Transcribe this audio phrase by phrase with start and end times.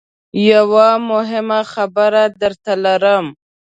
[0.51, 3.25] یوه مهمه خبره درته لرم.